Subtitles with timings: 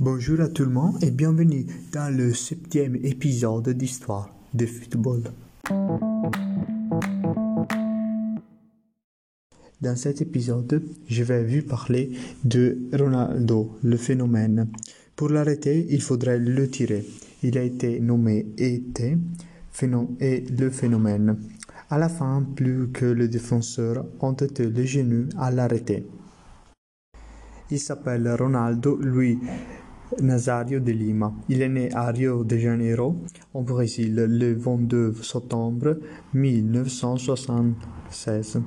[0.00, 5.22] Bonjour à tout le monde et bienvenue dans le septième épisode d'Histoire de football.
[9.80, 12.10] Dans cet épisode, je vais vous parler
[12.42, 14.68] de Ronaldo, le phénomène.
[15.14, 17.06] Pour l'arrêter, il faudrait le tirer.
[17.44, 19.16] Il a été nommé ET
[20.18, 21.38] et le phénomène.
[21.88, 26.04] À la fin, plus que les défenseurs ont été les genoux à l'arrêter.
[27.70, 29.38] Il s'appelle Ronaldo Luis
[30.22, 31.32] Nazario de Lima.
[31.48, 33.16] Il est né à Rio de Janeiro,
[33.52, 35.98] au Brésil, le 22 septembre
[36.32, 38.60] 1976.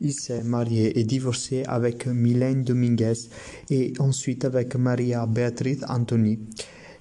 [0.00, 3.28] Il s'est marié et divorcé avec Mylène Dominguez
[3.70, 6.40] et ensuite avec Maria Beatriz Antoni.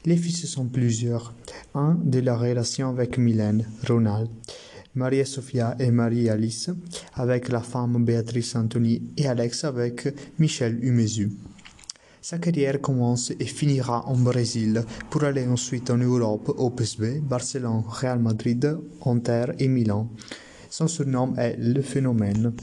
[0.05, 1.33] Les fils sont plusieurs.
[1.75, 4.29] Un de la relation avec Mylène, Ronald.
[4.95, 6.69] Maria Sofia et Marie Alice
[7.15, 10.07] avec la femme Béatrice Antoni et Alex avec
[10.37, 11.31] Michel Umezu.
[12.23, 17.83] Sa carrière commence et finira en Brésil pour aller ensuite en Europe au PSV, Barcelone,
[17.85, 20.09] Real Madrid, Inter et Milan.
[20.69, 22.53] Son surnom est Le Phénomène.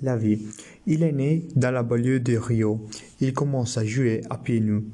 [0.00, 0.46] La vie.
[0.86, 2.86] Il est né dans la banlieue de Rio.
[3.20, 4.84] Il commence à jouer à pieds nus.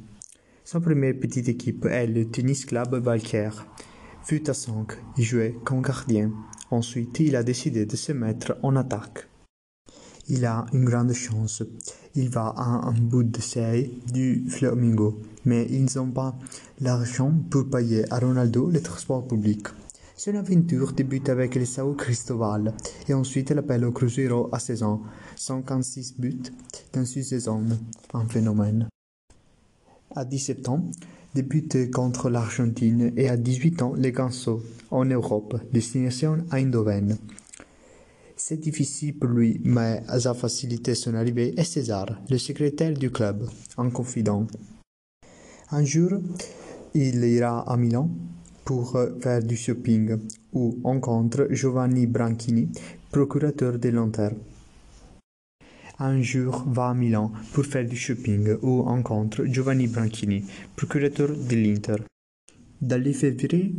[0.64, 3.66] Sa première petite équipe est le Tennis Club Valcaire.
[4.24, 6.32] Fut à 5, il jouait comme gardien.
[6.70, 9.26] Ensuite, il a décidé de se mettre en attaque.
[10.28, 11.62] Il a une grande chance.
[12.14, 16.36] Il va à un bout de série du Flamingo, mais ils n'ont pas
[16.80, 19.68] l'argent pour payer à Ronaldo le transport public.
[20.16, 22.74] Son aventure débute avec le Sao Cristobal
[23.08, 25.00] et ensuite l'appel au Cruzeiro à 16 ans.
[25.36, 26.42] 56 buts
[26.92, 27.64] dans une saison,
[28.12, 28.88] un phénomène.
[30.14, 30.84] À 17 ans,
[31.34, 37.16] débute contre l'Argentine et à 18 ans, les Ganso en Europe, destination Eindhoven.
[38.42, 43.46] C'est difficile pour lui, mais a facilité son arrivée est César, le secrétaire du club,
[43.76, 44.46] un confident.
[45.70, 46.12] Un jour,
[46.94, 48.08] il ira à Milan
[48.64, 50.16] pour faire du shopping,
[50.54, 52.70] où rencontre Giovanni Branchini,
[53.12, 54.30] procurateur de l'Inter.
[55.98, 60.44] Un jour va à Milan pour faire du shopping, où rencontre Giovanni Branchini,
[60.76, 61.96] procurateur de l'Inter.
[62.80, 63.74] Dans le février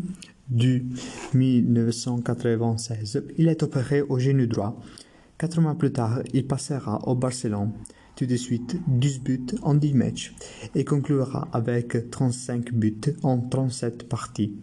[0.52, 0.86] du
[1.34, 4.80] 1996, il est opéré au genou droit.
[5.38, 7.72] Quatre mois plus tard, il passera au Barcelone.
[8.16, 10.36] Tout de suite, 10 buts en 10 matchs
[10.76, 14.54] et conclura avec 35 buts en 37 parties.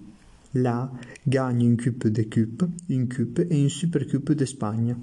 [0.54, 0.92] Là,
[1.26, 4.94] gagne une coupe de coupe, une coupe et une super coupe d'Espagne.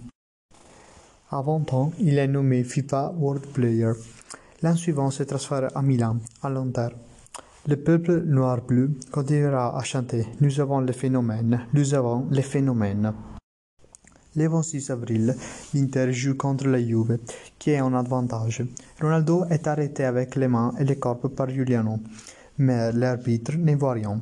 [1.31, 3.91] 20 ans, il est nommé FIFA World Player.
[4.61, 6.89] L'an suivant se transfère à Milan, à l'Inter.
[7.67, 13.11] Le peuple noir-bleu continuera à chanter Nous avons le phénomène, nous avons le phénomène.
[14.35, 15.35] Le 26 avril,
[15.73, 17.17] l'Inter joue contre la Juve,
[17.57, 18.63] qui est en avantage.
[19.01, 21.97] Ronaldo est arrêté avec les mains et le corps par Giuliano,
[22.59, 24.21] mais l'arbitre ne voit rien.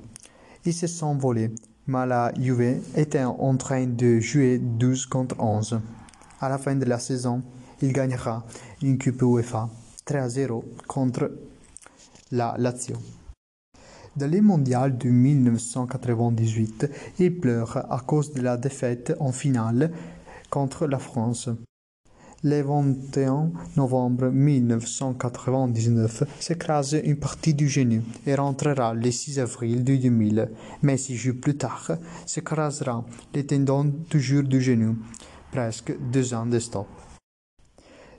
[0.64, 1.52] Ils se sont volés,
[1.88, 5.82] mais la Juve était en train de jouer 12 contre 11.
[6.40, 7.42] À la fin de la saison,
[7.82, 8.46] il gagnera
[8.82, 9.68] une Coupe UEFA
[10.06, 11.30] 3 à 0 contre
[12.32, 12.96] la Lazio.
[14.16, 19.92] Dans les mondiales de 1998, il pleure à cause de la défaite en finale
[20.52, 21.50] contre la France.
[22.44, 30.50] Le 21 novembre 1999 s'écrase une partie du genou et rentrera le 6 avril 2000,
[30.84, 31.94] mais six jours plus tard
[32.28, 33.04] s'écrasera
[33.34, 34.96] le tendon toujours du genou,
[35.52, 36.88] presque deux ans de stop.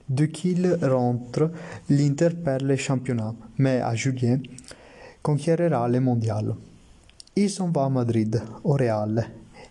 [0.09, 1.53] Dès qu'il rentre,
[1.89, 4.41] l'Inter perd le championnat, mais à juillet,
[5.25, 6.55] conquérera le mondial.
[7.35, 9.27] Il s'en va à Madrid, au Real,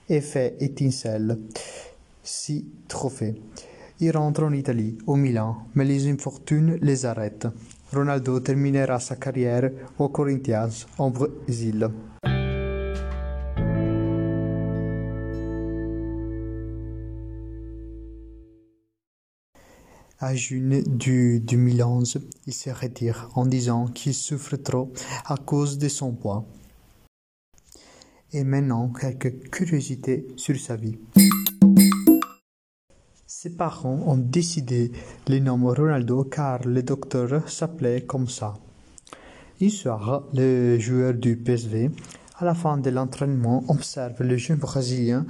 [0.09, 1.37] et fait étincelle
[2.23, 3.35] six trophées.
[3.99, 7.47] Il rentre en Italie, au Milan, mais les infortunes les arrêtent.
[7.93, 9.69] Ronaldo terminera sa carrière
[9.99, 11.87] au Corinthians, en Brésil.
[20.25, 24.94] À juin du 2011, il se retire en disant qu'il souffre trop
[25.25, 26.45] à cause de son poids.
[28.31, 30.97] Et maintenant, quelques curiosités sur sa vie.
[33.27, 34.94] Ses parents ont décidé
[35.27, 38.53] le nom Ronaldo car le docteur s'appelait comme ça.
[39.62, 41.92] Un soir, le joueur du PSV,
[42.38, 45.25] à la fin de l'entraînement, observe le jeune Brésilien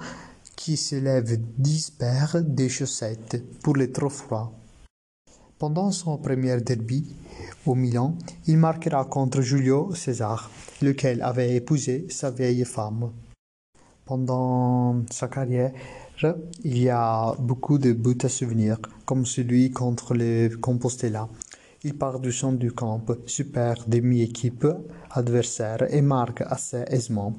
[0.55, 4.53] qui se lève dix paires de chaussettes pour le trop froid.
[5.63, 7.05] Pendant son premier derby
[7.65, 8.17] au Milan,
[8.47, 10.51] il marquera contre Julio César,
[10.81, 13.11] lequel avait épousé sa vieille femme.
[14.03, 15.71] Pendant sa carrière,
[16.65, 21.29] il y a beaucoup de buts à souvenir, comme celui contre le Compostela,
[21.85, 24.67] Il part du centre du camp, super demi-équipe
[25.11, 27.35] adversaire et marque assez aisément.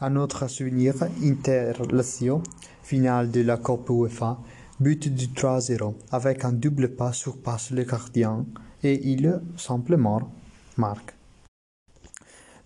[0.00, 2.42] Un autre souvenir, Inter-Lazio,
[2.84, 4.38] finale de la Coupe UEFA,
[4.80, 8.44] but du 3-0, avec un double pas surpasse le gardien
[8.82, 10.32] et il simplement
[10.76, 11.14] marque.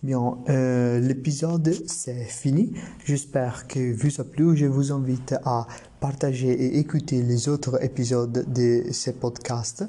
[0.01, 2.73] Bien, euh, l'épisode c'est fini.
[3.05, 4.57] J'espère que vous a plu.
[4.57, 5.67] Je vous invite à
[5.99, 9.85] partager et écouter les autres épisodes de ce podcast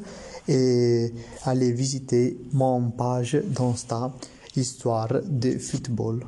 [0.47, 1.13] et
[1.43, 4.11] aller visiter mon page d'Insta
[4.55, 6.25] Histoire de football.